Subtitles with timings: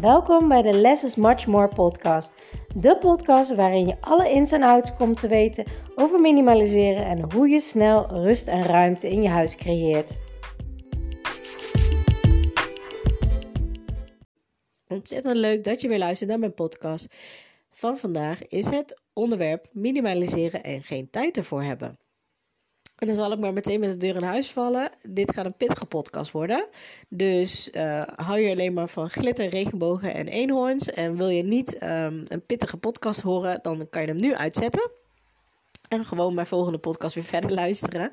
[0.00, 2.32] Welkom bij de Less is Much More podcast.
[2.74, 5.64] De podcast waarin je alle ins en outs komt te weten
[5.94, 10.10] over minimaliseren en hoe je snel rust en ruimte in je huis creëert.
[14.88, 17.14] Ontzettend leuk dat je weer luistert naar mijn podcast.
[17.70, 22.05] Van vandaag is het onderwerp minimaliseren en geen tijd ervoor hebben.
[22.96, 24.90] En dan zal ik maar meteen met de deur in huis vallen.
[25.02, 26.68] Dit gaat een pittige podcast worden.
[27.08, 30.90] Dus uh, hou je alleen maar van glitter, regenbogen en eenhoorns.
[30.90, 34.90] En wil je niet um, een pittige podcast horen, dan kan je hem nu uitzetten.
[35.88, 38.10] En gewoon mijn volgende podcast weer verder luisteren.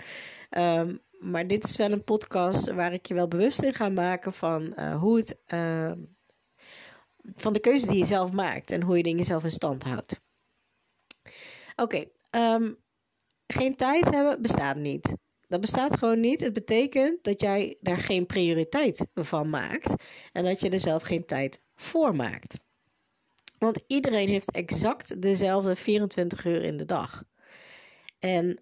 [0.57, 4.33] Um, maar dit is wel een podcast waar ik je wel bewust in ga maken
[4.33, 5.37] van uh, hoe het.
[5.53, 5.91] Uh,
[7.35, 10.19] van de keuze die je zelf maakt en hoe je dingen zelf in stand houdt.
[11.75, 12.05] Oké,
[13.47, 15.13] geen tijd hebben bestaat niet.
[15.47, 16.41] Dat bestaat gewoon niet.
[16.41, 19.93] Het betekent dat jij daar geen prioriteit van maakt
[20.31, 22.57] en dat je er zelf geen tijd voor maakt.
[23.57, 27.23] Want iedereen heeft exact dezelfde 24 uur in de dag.
[28.19, 28.61] En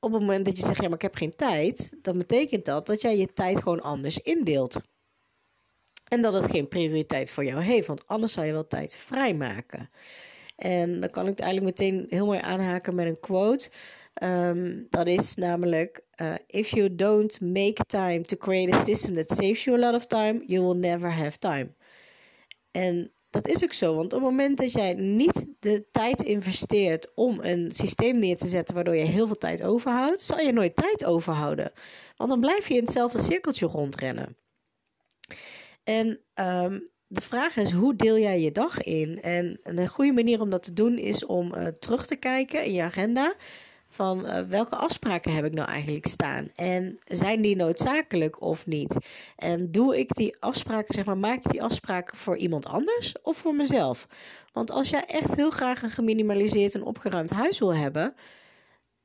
[0.00, 2.86] op het moment dat je zegt, ja, maar ik heb geen tijd, dan betekent dat
[2.86, 4.80] dat jij je tijd gewoon anders indeelt.
[6.08, 9.90] En dat het geen prioriteit voor jou heeft, want anders zou je wel tijd vrijmaken.
[10.56, 13.70] En dan kan ik het eigenlijk meteen heel mooi aanhaken met een quote.
[14.22, 19.30] Um, dat is namelijk: uh, If you don't make time to create a system that
[19.30, 21.74] saves you a lot of time, you will never have time.
[22.70, 27.14] En dat is ook zo, want op het moment dat jij niet de tijd investeert
[27.14, 30.76] om een systeem neer te zetten waardoor je heel veel tijd overhoudt, zal je nooit
[30.76, 31.72] tijd overhouden.
[32.16, 34.36] Want dan blijf je in hetzelfde cirkeltje rondrennen.
[35.84, 39.22] En um, de vraag is, hoe deel jij je dag in?
[39.22, 42.72] En een goede manier om dat te doen is om uh, terug te kijken in
[42.72, 43.34] je agenda
[43.96, 46.48] van uh, welke afspraken heb ik nou eigenlijk staan?
[46.54, 48.96] En zijn die noodzakelijk of niet?
[49.36, 53.36] En doe ik die afspraken, zeg maar, maak ik die afspraken voor iemand anders of
[53.36, 54.08] voor mezelf?
[54.52, 58.14] Want als jij echt heel graag een geminimaliseerd en opgeruimd huis wil hebben,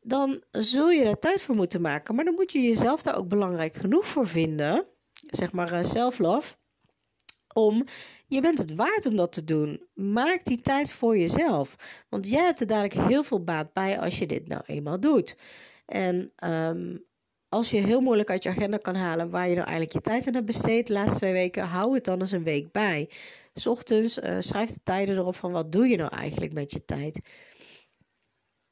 [0.02, 2.16] dan zul je er tijd voor moeten maken.
[2.16, 6.54] Maar dan moet je jezelf daar ook belangrijk genoeg voor vinden, zeg maar uh, self-love,
[7.54, 7.86] om
[8.28, 9.82] je bent het waard om dat te doen.
[9.94, 11.76] Maak die tijd voor jezelf.
[12.10, 15.36] Want jij hebt er dadelijk heel veel baat bij als je dit nou eenmaal doet.
[15.86, 17.06] En um,
[17.50, 20.28] als je heel moeilijk uit je agenda kan halen waar je nou eigenlijk je tijd
[20.28, 23.10] aan hebt besteed de laatste twee weken, hou het dan eens een week bij.
[23.54, 26.86] S ochtends uh, schrijf de tijden erop van wat doe je nou eigenlijk met je
[26.86, 27.20] tijd.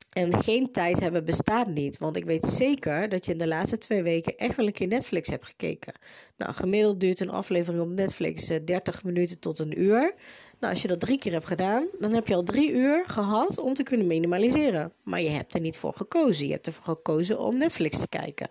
[0.10, 1.98] En geen tijd hebben bestaat niet.
[1.98, 4.88] Want ik weet zeker dat je in de laatste twee weken echt wel een keer
[4.88, 5.94] Netflix hebt gekeken.
[6.38, 10.14] Nou, gemiddeld duurt een aflevering op Netflix 30 eh, minuten tot een uur.
[10.60, 13.58] Nou, als je dat drie keer hebt gedaan, dan heb je al drie uur gehad
[13.58, 14.94] om te kunnen minimaliseren.
[15.04, 16.46] Maar je hebt er niet voor gekozen.
[16.46, 18.50] Je hebt ervoor gekozen om Netflix te kijken.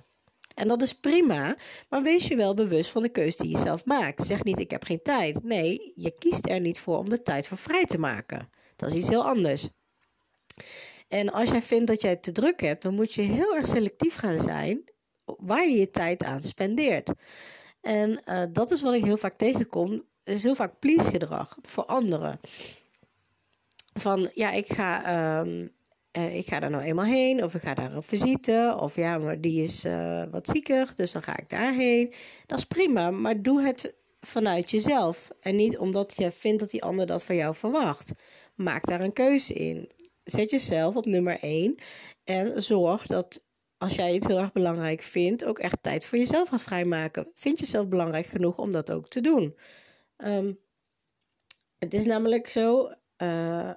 [0.54, 1.56] En dat is prima,
[1.88, 4.26] maar wees je wel bewust van de keuze die je zelf maakt.
[4.26, 5.42] Zeg niet, ik heb geen tijd.
[5.44, 8.48] Nee, je kiest er niet voor om de tijd voor vrij te maken.
[8.76, 9.68] Dat is iets heel anders.
[11.08, 14.16] En als jij vindt dat jij te druk hebt, dan moet je heel erg selectief
[14.16, 14.84] gaan zijn
[15.24, 17.10] waar je je tijd aan spendeert.
[17.80, 20.04] En uh, dat is wat ik heel vaak tegenkom.
[20.24, 22.40] Is heel vaak please gedrag voor anderen.
[23.92, 25.70] Van ja, ik ga, um,
[26.12, 29.18] uh, ik ga daar nou eenmaal heen, of ik ga daar op visite, of ja,
[29.18, 32.12] maar die is uh, wat zieker, dus dan ga ik daarheen.
[32.46, 36.82] Dat is prima, maar doe het vanuit jezelf en niet omdat je vindt dat die
[36.82, 38.12] ander dat van jou verwacht.
[38.54, 39.90] Maak daar een keuze in
[40.30, 41.74] zet jezelf op nummer 1
[42.24, 43.46] en zorg dat
[43.78, 47.28] als jij het heel erg belangrijk vindt, ook echt tijd voor jezelf gaat vrijmaken.
[47.34, 49.56] Vind jezelf belangrijk genoeg om dat ook te doen?
[50.16, 50.58] Um,
[51.78, 53.70] het is namelijk zo, uh,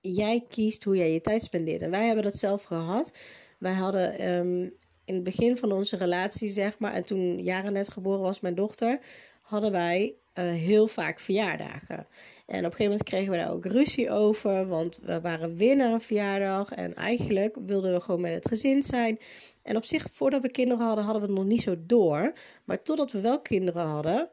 [0.00, 1.82] jij kiest hoe jij je tijd spendeert.
[1.82, 3.12] En wij hebben dat zelf gehad.
[3.58, 4.74] Wij hadden um,
[5.04, 8.54] in het begin van onze relatie, zeg maar, en toen Jaren net geboren was, mijn
[8.54, 9.00] dochter,
[9.46, 12.06] hadden wij uh, heel vaak verjaardagen.
[12.46, 15.76] En op een gegeven moment kregen we daar ook ruzie over, want we waren weer
[15.76, 19.18] naar een verjaardag en eigenlijk wilden we gewoon met het gezin zijn.
[19.62, 22.32] En op zich, voordat we kinderen hadden, hadden we het nog niet zo door.
[22.64, 24.30] Maar totdat we wel kinderen hadden,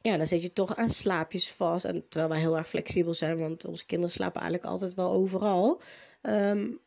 [0.00, 1.84] ja, dan zit je toch aan slaapjes vast.
[1.84, 5.80] En terwijl wij heel erg flexibel zijn, want onze kinderen slapen eigenlijk altijd wel overal.
[6.22, 6.80] Um,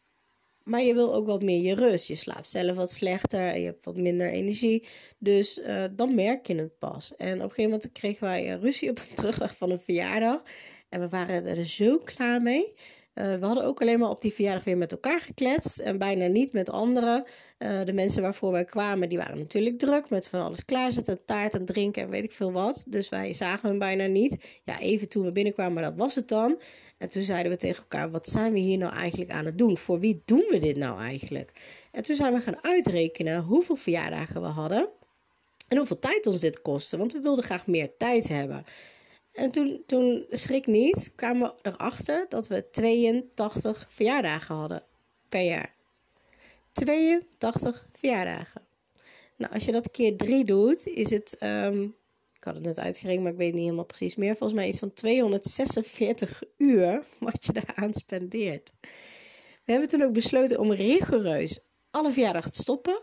[0.63, 2.07] maar je wil ook wat meer je rust.
[2.07, 4.83] Je slaapt zelf wat slechter en je hebt wat minder energie.
[5.17, 7.13] Dus uh, dan merk je het pas.
[7.17, 10.41] En op een gegeven moment kregen wij ruzie op een terugweg van een verjaardag.
[10.89, 12.73] En we waren er zo klaar mee.
[13.21, 15.79] Uh, we hadden ook alleen maar op die verjaardag weer met elkaar gekletst.
[15.79, 17.23] En bijna niet met anderen.
[17.59, 20.09] Uh, de mensen waarvoor wij kwamen, die waren natuurlijk druk.
[20.09, 22.85] Met van alles klaarzetten, taart en drinken en weet ik veel wat.
[22.87, 24.59] Dus wij zagen hem bijna niet.
[24.63, 26.59] Ja, even toen we binnenkwamen, maar dat was het dan.
[26.97, 29.77] En toen zeiden we tegen elkaar, wat zijn we hier nou eigenlijk aan het doen?
[29.77, 31.51] Voor wie doen we dit nou eigenlijk?
[31.91, 34.89] En toen zijn we gaan uitrekenen hoeveel verjaardagen we hadden.
[35.67, 36.97] En hoeveel tijd ons dit kostte.
[36.97, 38.65] Want we wilden graag meer tijd hebben.
[39.33, 44.83] En toen, toen schrik niet, kwamen we erachter dat we 82 verjaardagen hadden
[45.29, 45.73] per jaar.
[46.71, 48.61] 82 verjaardagen.
[49.35, 51.37] Nou, als je dat keer drie doet, is het.
[51.39, 51.95] Um,
[52.35, 54.35] ik had het net uitgerekend, maar ik weet niet helemaal precies meer.
[54.35, 58.71] Volgens mij iets van 246 uur wat je daaraan spendeert.
[59.65, 61.59] We hebben toen ook besloten om rigoureus
[61.91, 63.01] alle verjaardagen te stoppen.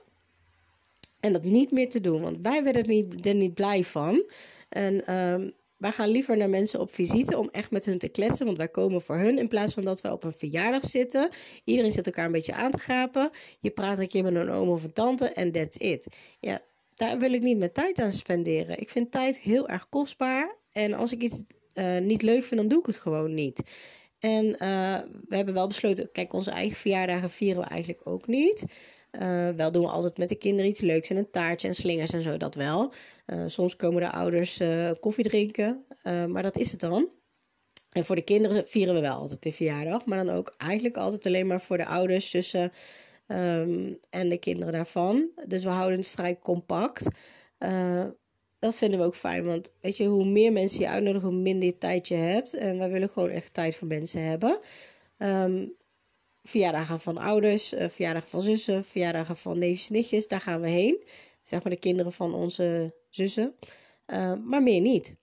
[1.21, 4.31] En dat niet meer te doen, want wij werden er niet, er niet blij van.
[4.69, 8.47] En um, wij gaan liever naar mensen op visite om echt met hun te kletsen.
[8.47, 11.29] Want wij komen voor hun in plaats van dat we op een verjaardag zitten.
[11.65, 13.31] Iedereen zit elkaar een beetje aan te gapen.
[13.61, 16.07] Je praat een keer met een oom of een tante en that's it.
[16.41, 16.61] Ja,
[16.95, 18.81] daar wil ik niet mijn tijd aan spenderen.
[18.81, 20.57] Ik vind tijd heel erg kostbaar.
[20.73, 21.43] En als ik iets
[21.75, 23.63] uh, niet leuk vind, dan doe ik het gewoon niet.
[24.19, 24.59] En uh,
[25.29, 28.65] we hebben wel besloten, kijk, onze eigen verjaardagen vieren we eigenlijk ook niet.
[29.13, 32.13] Uh, wel doen we altijd met de kinderen iets leuks en een taartje en slingers
[32.13, 32.93] en zo, dat wel.
[33.27, 37.09] Uh, soms komen de ouders uh, koffie drinken, maar dat is het dan.
[37.93, 41.27] En voor de kinderen vieren we wel altijd de verjaardag, maar dan ook eigenlijk altijd
[41.27, 42.73] alleen maar voor de ouders, zussen
[43.27, 45.29] um, en de kinderen daarvan.
[45.47, 47.09] Dus we houden het vrij compact.
[48.59, 51.79] dat vinden we ook fijn, want weet je, hoe meer mensen je uitnodigen, hoe minder
[51.79, 52.55] tijd je hebt.
[52.55, 54.59] En wij willen gewoon echt tijd voor mensen hebben.
[55.19, 55.77] Um,
[56.49, 60.29] verjaardagen van ouders, uh, verjaardagen van zussen, verjaardagen van neefjes, nichtjes.
[60.29, 61.03] Daar gaan we heen.
[61.43, 63.55] Zeg maar de kinderen van onze zussen.
[64.07, 65.17] Uh, maar meer niet.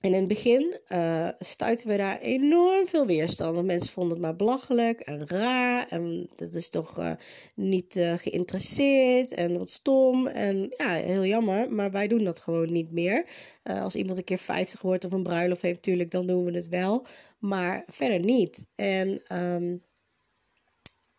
[0.00, 3.54] En in het begin uh, stuiten we daar enorm veel weerstand.
[3.54, 5.88] Want mensen vonden het maar belachelijk en raar.
[5.88, 7.16] En dat is toch
[7.54, 10.26] niet geïnteresseerd en wat stom.
[10.26, 11.72] En ja, heel jammer.
[11.72, 13.26] Maar wij doen dat gewoon niet meer.
[13.62, 16.68] als iemand een keer 50 wordt of een bruiloft heeft, natuurlijk, dan doen we het
[16.68, 17.06] wel.
[17.38, 18.66] Maar verder niet.
[18.74, 19.82] En um,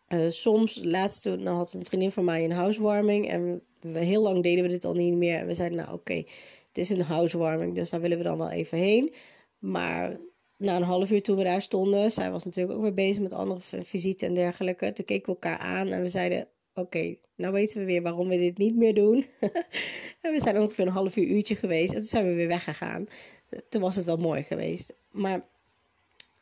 [0.08, 3.28] uh, soms, laatst toen had een vriendin van mij een housewarming.
[3.28, 5.38] En we, heel lang deden we dit al niet meer.
[5.38, 6.14] En we zeiden, nou oké,
[6.68, 9.12] het is een housewarming, dus daar willen we dan wel even heen.
[9.58, 10.20] Maar
[10.56, 13.32] na een half uur toen we daar stonden, zij was natuurlijk ook weer bezig met
[13.32, 14.92] andere visite en dergelijke.
[14.92, 18.38] Toen keken we elkaar aan en we zeiden, oké, nou weten we weer waarom we
[18.38, 19.26] dit niet meer doen.
[20.22, 23.06] en we zijn ongeveer een half uur uurtje geweest en toen zijn we weer weggegaan.
[23.68, 24.94] Toen was het wel mooi geweest.
[25.10, 25.48] Maar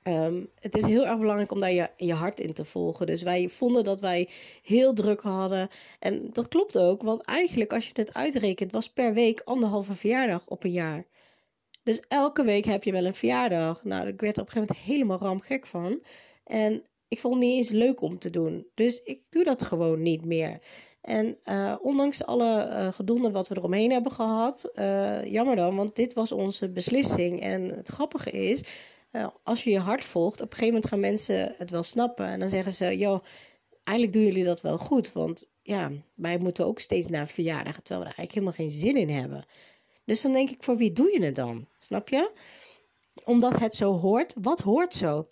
[0.08, 3.06] Um, het is heel erg belangrijk om daar je, je hart in te volgen.
[3.06, 4.29] Dus wij vonden dat wij
[4.62, 5.69] heel druk hadden.
[5.99, 10.47] En dat klopt ook, want eigenlijk als je het uitrekent, was per week anderhalve verjaardag
[10.47, 11.06] op een jaar.
[11.82, 13.85] Dus elke week heb je wel een verjaardag.
[13.85, 16.03] Nou, ik werd er op een gegeven moment helemaal ramgek van.
[16.44, 18.67] En ik vond het niet eens leuk om te doen.
[18.75, 20.58] Dus ik doe dat gewoon niet meer.
[21.00, 25.97] En uh, ondanks alle uh, gedonde wat we eromheen hebben gehad, uh, jammer dan, want
[25.97, 27.41] dit was onze beslissing.
[27.41, 28.64] En het grappige is,
[29.43, 32.27] als je je hart volgt, op een gegeven moment gaan mensen het wel snappen.
[32.27, 33.25] En dan zeggen ze, joh,
[33.85, 35.13] eigenlijk doen jullie dat wel goed.
[35.13, 38.97] Want ja, wij moeten ook steeds naar verjaardagen, terwijl we er eigenlijk helemaal geen zin
[38.97, 39.45] in hebben.
[40.05, 41.67] Dus dan denk ik, voor wie doe je het dan?
[41.79, 42.33] Snap je?
[43.25, 44.35] Omdat het zo hoort.
[44.41, 45.29] Wat hoort zo?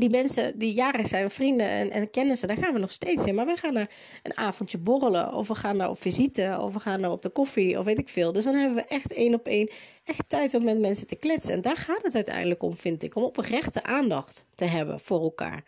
[0.00, 3.34] Die mensen die jaren zijn, vrienden en, en kennissen, daar gaan we nog steeds in.
[3.34, 3.90] Maar we gaan naar
[4.22, 7.28] een avondje borrelen, of we gaan naar op visite, of we gaan naar op de
[7.28, 8.32] koffie, of weet ik veel.
[8.32, 9.70] Dus dan hebben we echt één op één
[10.04, 11.52] echt tijd om met mensen te kletsen.
[11.52, 15.64] En daar gaat het uiteindelijk om, vind ik, om oprechte aandacht te hebben voor elkaar.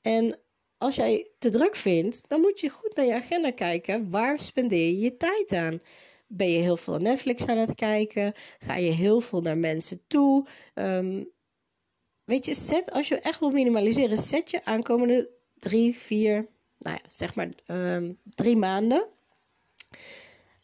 [0.00, 0.38] En
[0.78, 4.10] als jij te druk vindt, dan moet je goed naar je agenda kijken.
[4.10, 5.80] Waar spendeer je je tijd aan?
[6.26, 8.32] Ben je heel veel Netflix aan het kijken?
[8.58, 10.46] Ga je heel veel naar mensen toe?
[10.74, 11.32] Um,
[12.24, 17.08] weet je, zet, als je echt wil minimaliseren, zet je aankomende drie, vier, nou ja,
[17.08, 19.08] zeg maar um, drie maanden.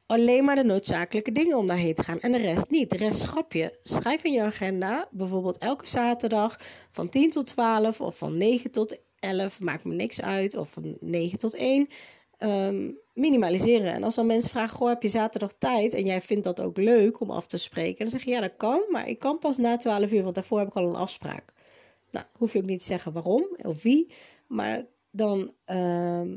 [0.06, 2.90] Alleen maar de noodzakelijke dingen om daarheen te gaan en de rest niet.
[2.90, 3.78] De rest schrap je.
[3.82, 8.96] Schrijf in je agenda, bijvoorbeeld elke zaterdag van 10 tot 12 of van 9 tot
[9.18, 11.80] 11, maakt me niks uit, of van 9 tot 1.
[11.80, 11.88] Um,
[12.38, 12.90] ehm,
[13.20, 13.92] minimaliseren.
[13.92, 15.94] En als dan mensen vragen: Goh, heb je zaterdag tijd?
[15.94, 17.98] En jij vindt dat ook leuk om af te spreken.
[17.98, 20.58] Dan zeg je: Ja, dat kan, maar ik kan pas na 12 uur, want daarvoor
[20.58, 21.52] heb ik al een afspraak.
[22.10, 24.12] Nou, hoef je ook niet te zeggen waarom of wie,
[24.46, 26.36] maar dan, uh,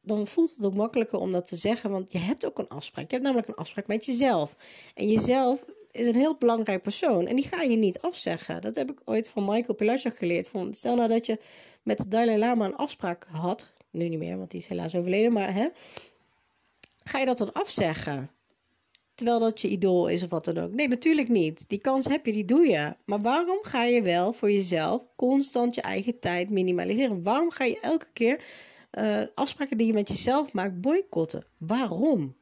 [0.00, 3.04] dan voelt het ook makkelijker om dat te zeggen, want je hebt ook een afspraak.
[3.04, 4.56] Je hebt namelijk een afspraak met jezelf.
[4.94, 8.60] En jezelf is een heel belangrijk persoon en die ga je niet afzeggen.
[8.60, 10.50] Dat heb ik ooit van Michael Pilarchuk geleerd.
[10.70, 11.38] Stel nou dat je
[11.82, 15.32] met de Dalai Lama een afspraak had, nu niet meer, want die is helaas overleden,
[15.32, 15.68] maar hè,
[17.04, 18.30] ga je dat dan afzeggen?
[19.14, 20.72] Terwijl dat je idool is of wat dan ook.
[20.72, 21.68] Nee, natuurlijk niet.
[21.68, 22.94] Die kans heb je, die doe je.
[23.04, 27.22] Maar waarom ga je wel voor jezelf constant je eigen tijd minimaliseren?
[27.22, 28.44] Waarom ga je elke keer
[28.98, 31.46] uh, afspraken die je met jezelf maakt boycotten?
[31.58, 32.36] Waarom?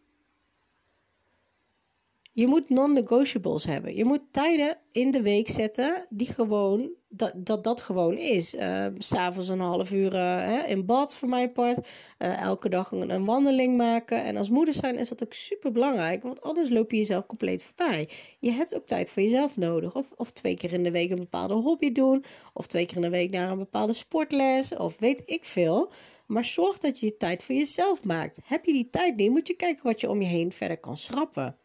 [2.38, 3.94] Je moet non-negotiables hebben.
[3.94, 8.54] Je moet tijden in de week zetten die gewoon, dat dat, dat gewoon is.
[8.54, 11.78] Uh, S'avonds een half uur uh, in bad voor mijn part.
[11.78, 14.24] Uh, elke dag een, een, wandeling maken.
[14.24, 16.22] En als moeder zijn is dat ook super belangrijk.
[16.22, 18.08] Want anders loop je jezelf compleet voorbij.
[18.38, 19.94] Je hebt ook tijd voor jezelf nodig.
[19.94, 22.24] Of, of twee keer in de week een bepaalde hobby doen.
[22.54, 24.76] Of twee keer in de week naar een bepaalde sportles.
[24.76, 25.92] Of weet ik veel.
[26.26, 28.38] Maar zorg dat je je tijd voor jezelf maakt.
[28.44, 30.96] Heb je die tijd niet, moet je kijken wat je om je heen verder kan
[30.96, 31.56] schrappen.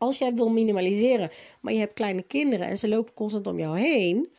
[0.00, 1.30] Als jij wil minimaliseren,
[1.60, 4.32] maar je hebt kleine kinderen en ze lopen constant om jou heen,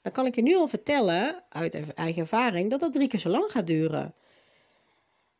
[0.00, 3.28] dan kan ik je nu al vertellen, uit eigen ervaring, dat dat drie keer zo
[3.28, 4.14] lang gaat duren.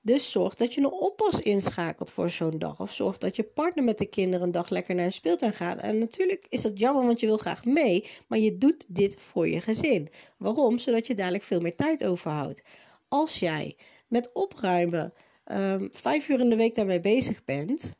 [0.01, 2.81] Dus zorg dat je een oppas inschakelt voor zo'n dag.
[2.81, 5.79] Of zorg dat je partner met de kinderen een dag lekker naar een speeltuin gaat.
[5.79, 8.05] En natuurlijk is dat jammer, want je wil graag mee.
[8.27, 10.09] Maar je doet dit voor je gezin.
[10.37, 10.79] Waarom?
[10.79, 12.63] Zodat je dadelijk veel meer tijd overhoudt.
[13.09, 13.77] Als jij
[14.09, 15.13] met opruimen
[15.45, 17.99] um, vijf uur in de week daarmee bezig bent,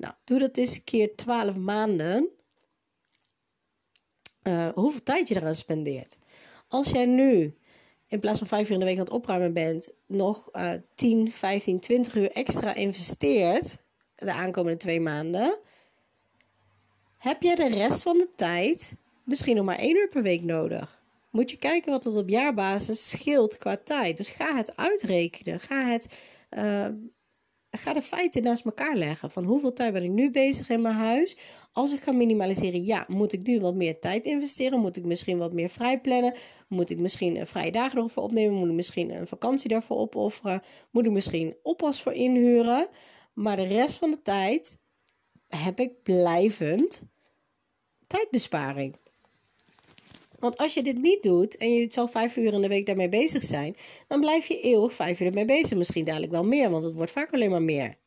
[0.00, 2.28] nou, doe dat eens een keer 12 maanden.
[4.42, 6.18] Uh, hoeveel tijd je eraan spendeert.
[6.68, 7.54] Als jij nu
[8.06, 11.32] in plaats van 5 uur in de week aan het opruimen bent, nog uh, 10,
[11.32, 13.82] 15, 20 uur extra investeert
[14.14, 15.58] de aankomende twee maanden,
[17.18, 21.02] heb je de rest van de tijd misschien nog maar 1 uur per week nodig.
[21.30, 24.16] Moet je kijken wat het op jaarbasis scheelt qua tijd.
[24.16, 25.60] Dus ga het uitrekenen.
[25.60, 26.18] Ga het
[26.50, 26.86] uh,
[27.70, 29.30] ga de feiten naast elkaar leggen.
[29.30, 31.36] Van hoeveel tijd ben ik nu bezig in mijn huis?
[31.72, 34.80] Als ik ga minimaliseren, ja, moet ik nu wat meer tijd investeren?
[34.80, 36.34] Moet ik misschien wat meer vrij plannen?
[36.68, 38.54] Moet ik misschien een vrije dagen ervoor opnemen?
[38.54, 40.62] Moet ik misschien een vakantie daarvoor opofferen?
[40.90, 42.88] Moet ik misschien oppas voor inhuren?
[43.34, 44.80] Maar de rest van de tijd
[45.48, 47.02] heb ik blijvend
[48.06, 48.96] tijdbesparing.
[50.40, 53.08] Want als je dit niet doet en je zal vijf uur in de week daarmee
[53.08, 53.76] bezig zijn,
[54.08, 55.78] dan blijf je eeuwig vijf uur ermee bezig.
[55.78, 57.98] Misschien dadelijk wel meer, want het wordt vaak alleen maar meer.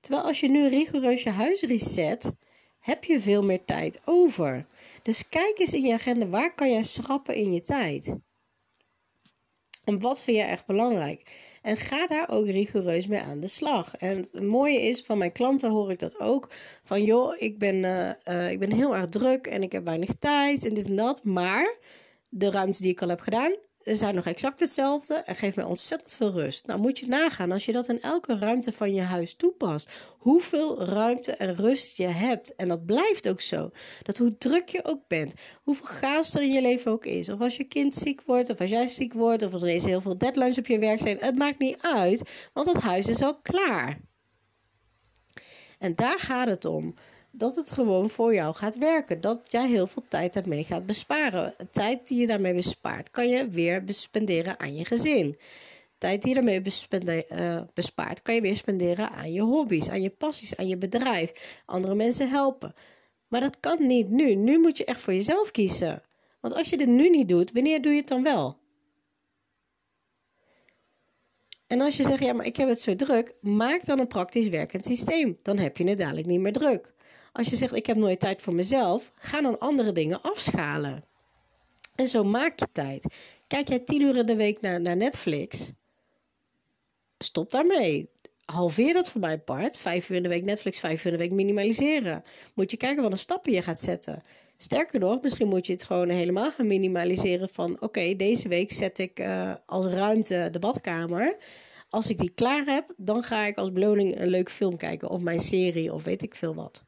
[0.00, 2.32] Terwijl als je nu rigoureus je huis reset,
[2.80, 4.66] heb je veel meer tijd over.
[5.02, 8.16] Dus kijk eens in je agenda, waar kan jij schrappen in je tijd?
[9.84, 11.30] En wat vind je echt belangrijk?
[11.62, 13.96] En ga daar ook rigoureus mee aan de slag.
[13.96, 16.50] En het mooie is, van mijn klanten hoor ik dat ook.
[16.82, 20.10] Van joh, ik ben, uh, uh, ik ben heel erg druk en ik heb weinig
[20.18, 21.24] tijd en dit en dat.
[21.24, 21.76] Maar
[22.28, 26.14] de ruimte die ik al heb gedaan, zijn nog exact hetzelfde en geeft mij ontzettend
[26.14, 26.66] veel rust.
[26.66, 30.84] Nou moet je nagaan, als je dat in elke ruimte van je huis toepast, hoeveel
[30.84, 32.54] ruimte en rust je hebt.
[32.54, 33.70] En dat blijft ook zo.
[34.02, 37.28] Dat hoe druk je ook bent, hoeveel chaos er in je leven ook is.
[37.28, 40.00] Of als je kind ziek wordt, of als jij ziek wordt, of er ineens heel
[40.00, 41.16] veel deadlines op je werk zijn.
[41.20, 44.00] Het maakt niet uit, want het huis is al klaar.
[45.78, 46.94] En daar gaat het om
[47.32, 49.20] dat het gewoon voor jou gaat werken.
[49.20, 51.54] Dat jij heel veel tijd daarmee gaat besparen.
[51.70, 55.38] Tijd die je daarmee bespaart, kan je weer spenderen aan je gezin.
[55.98, 56.62] Tijd die je daarmee
[57.30, 61.60] uh, bespaart, kan je weer spenderen aan je hobby's, aan je passies, aan je bedrijf.
[61.64, 62.74] Andere mensen helpen.
[63.28, 64.34] Maar dat kan niet nu.
[64.34, 66.02] Nu moet je echt voor jezelf kiezen.
[66.40, 68.60] Want als je dit nu niet doet, wanneer doe je het dan wel?
[71.66, 74.48] En als je zegt, ja, maar ik heb het zo druk, maak dan een praktisch
[74.48, 75.38] werkend systeem.
[75.42, 76.94] Dan heb je het dadelijk niet meer druk.
[77.32, 81.04] Als je zegt ik heb nooit tijd voor mezelf, ga dan andere dingen afschalen.
[81.94, 83.06] En zo maak je tijd.
[83.46, 85.72] Kijk jij tien uur in de week naar, naar Netflix?
[87.18, 88.10] Stop daarmee.
[88.44, 89.78] Halveer dat voor mijn part.
[89.78, 92.24] Vijf uur in de week Netflix, vijf uur in de week minimaliseren.
[92.54, 94.22] Moet je kijken wat een stappen je gaat zetten.
[94.56, 97.80] Sterker nog, misschien moet je het gewoon helemaal gaan minimaliseren van...
[97.80, 101.36] oké, deze week zet ik uh, als ruimte de badkamer.
[101.88, 105.08] Als ik die klaar heb, dan ga ik als beloning een leuke film kijken...
[105.08, 106.84] of mijn serie of weet ik veel wat.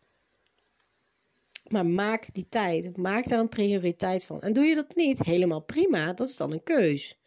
[1.74, 2.96] Maar maak die tijd.
[2.96, 4.40] Maak daar een prioriteit van.
[4.42, 6.12] En doe je dat niet, helemaal prima.
[6.12, 7.18] Dat is dan een keus.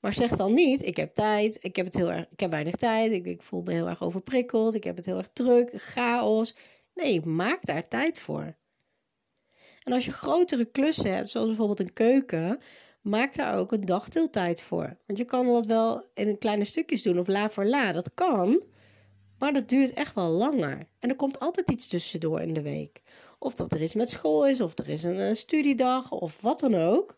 [0.00, 2.74] Maar zeg dan niet: ik heb tijd, ik heb, het heel erg, ik heb weinig
[2.74, 6.54] tijd, ik, ik voel me heel erg overprikkeld, ik heb het heel erg druk, chaos.
[6.94, 8.56] Nee, maak daar tijd voor.
[9.82, 12.60] En als je grotere klussen hebt, zoals bijvoorbeeld een keuken,
[13.00, 14.96] maak daar ook een dagdeeltijd voor.
[15.06, 17.92] Want je kan dat wel in kleine stukjes doen of la voor la.
[17.92, 18.62] Dat kan.
[19.40, 20.88] Maar dat duurt echt wel langer.
[20.98, 23.02] En er komt altijd iets tussendoor in de week.
[23.38, 26.74] Of dat er iets met school is, of er is een, studiedag, of wat dan
[26.74, 27.16] ook.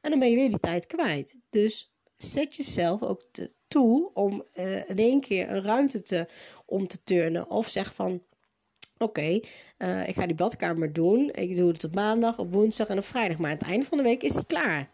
[0.00, 1.36] En dan ben je weer die tijd kwijt.
[1.50, 3.22] Dus zet jezelf ook
[3.68, 6.26] toe om uh, in één keer een ruimte te,
[6.66, 7.50] om te turnen.
[7.50, 8.22] Of zeg van,
[8.98, 9.40] oké,
[9.76, 11.30] eh, ik ga die badkamer doen.
[11.32, 13.38] Ik doe het op maandag, op woensdag en op vrijdag.
[13.38, 14.90] Maar aan het einde van de week is die klaar.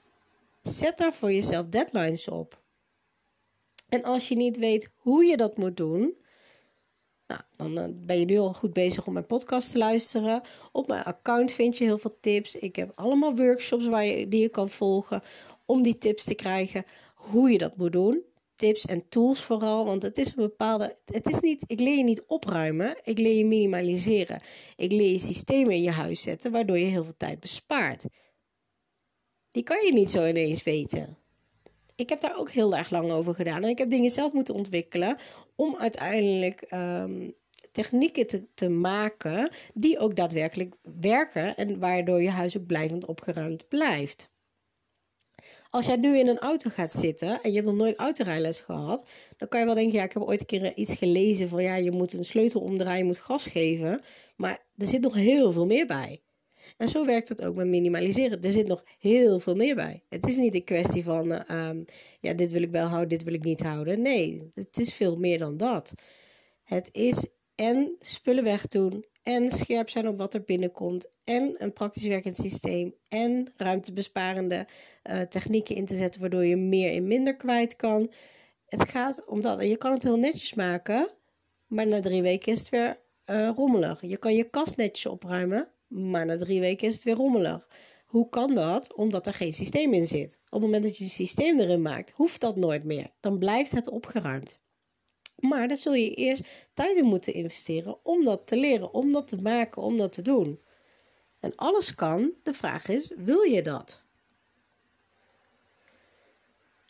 [0.62, 2.62] Zet daar voor jezelf deadlines op.
[3.88, 6.26] En als je niet weet hoe je dat moet doen,
[7.28, 10.42] nou, dan eh, ben je nu al goed bezig om mijn podcast te luisteren.
[10.72, 12.54] Op mijn account vind je heel veel tips.
[12.54, 15.22] Ik heb allemaal workshops waar je, die je kan volgen
[15.66, 18.22] om die tips te krijgen hoe je dat moet doen.
[18.56, 19.84] tips en tools vooral.
[19.84, 20.96] Want het is een bepaalde.
[21.04, 21.64] Het is niet.
[21.66, 22.96] Ik leer je niet opruimen.
[23.02, 24.40] Ik leer je minimaliseren.
[24.76, 26.52] Ik leer je systemen in je huis zetten.
[26.52, 28.04] Waardoor je heel veel tijd bespaart.
[29.50, 31.17] Die kan je niet zo ineens weten.
[31.98, 33.62] Ik heb daar ook heel erg lang over gedaan.
[33.62, 35.16] En ik heb dingen zelf moeten ontwikkelen.
[35.56, 37.34] Om uiteindelijk um,
[37.72, 39.50] technieken te, te maken.
[39.74, 41.56] Die ook daadwerkelijk werken.
[41.56, 44.30] En waardoor je huis ook blijvend opgeruimd blijft.
[45.70, 49.04] Als jij nu in een auto gaat zitten en je hebt nog nooit autorijles gehad,
[49.36, 51.74] dan kan je wel denken, ja, ik heb ooit een keer iets gelezen van, ja,
[51.74, 54.00] je moet een sleutel omdraaien, je moet gas geven.
[54.36, 56.20] Maar er zit nog heel veel meer bij.
[56.76, 58.42] En zo werkt het ook met minimaliseren.
[58.42, 60.02] Er zit nog heel veel meer bij.
[60.08, 61.70] Het is niet een kwestie van, uh,
[62.20, 64.02] ja, dit wil ik wel houden, dit wil ik niet houden.
[64.02, 65.92] Nee, het is veel meer dan dat.
[66.64, 72.06] Het is en spullen wegdoen en scherp zijn op wat er binnenkomt en een praktisch
[72.06, 74.66] werkend systeem en ruimtebesparende
[75.10, 78.12] uh, technieken in te zetten waardoor je meer in minder kwijt kan.
[78.66, 79.58] Het gaat om dat.
[79.58, 81.10] En je kan het heel netjes maken,
[81.66, 84.00] maar na drie weken is het weer uh, rommelig.
[84.00, 87.68] Je kan je kast netjes opruimen, maar na drie weken is het weer rommelig.
[88.06, 88.94] Hoe kan dat?
[88.94, 90.38] Omdat er geen systeem in zit.
[90.44, 93.10] Op het moment dat je een systeem erin maakt, hoeft dat nooit meer.
[93.20, 94.58] Dan blijft het opgeruimd.
[95.38, 99.28] Maar dan zul je eerst tijd in moeten investeren om dat te leren, om dat
[99.28, 100.60] te maken, om dat te doen.
[101.40, 102.32] En alles kan.
[102.42, 104.02] De vraag is: wil je dat?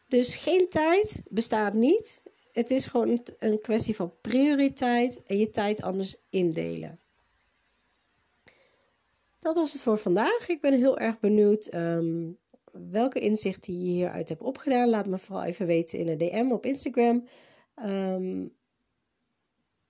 [0.08, 2.22] Dus geen tijd bestaat niet.
[2.52, 7.00] Het is gewoon een kwestie van prioriteit en je tijd anders indelen.
[9.48, 10.48] Dat was het voor vandaag.
[10.48, 12.38] Ik ben heel erg benieuwd um,
[12.72, 14.88] welke inzichten je hieruit hebt opgedaan.
[14.88, 17.28] Laat me vooral even weten in een DM op Instagram.
[17.74, 18.46] Ehm,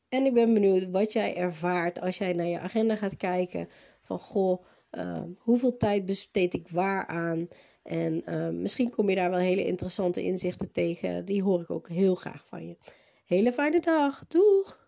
[0.08, 3.68] en ik ben benieuwd wat jij ervaart als jij naar je agenda gaat kijken.
[4.00, 7.48] Van goh, ehm, hoeveel tijd besteed ik waar aan?
[7.82, 11.24] En ehm, misschien kom je daar wel hele interessante inzichten tegen.
[11.24, 12.76] Die hoor ik ook heel graag van je.
[13.24, 14.26] Hele fijne dag.
[14.26, 14.88] Doeg!